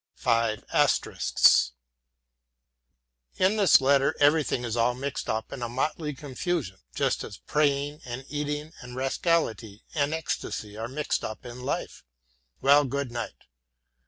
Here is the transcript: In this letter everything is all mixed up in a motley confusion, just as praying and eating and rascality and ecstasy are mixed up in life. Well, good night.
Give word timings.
In 0.25 0.63
this 3.57 3.79
letter 3.79 4.15
everything 4.19 4.63
is 4.63 4.75
all 4.75 4.95
mixed 4.95 5.29
up 5.29 5.53
in 5.53 5.61
a 5.61 5.69
motley 5.69 6.15
confusion, 6.15 6.79
just 6.95 7.23
as 7.23 7.37
praying 7.37 8.01
and 8.03 8.25
eating 8.27 8.73
and 8.81 8.95
rascality 8.95 9.83
and 9.93 10.11
ecstasy 10.11 10.75
are 10.75 10.87
mixed 10.87 11.23
up 11.23 11.45
in 11.45 11.61
life. 11.61 12.03
Well, 12.61 12.83
good 12.85 13.11
night. 13.11 13.43